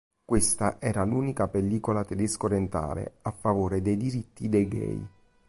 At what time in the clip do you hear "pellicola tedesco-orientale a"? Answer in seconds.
1.47-3.31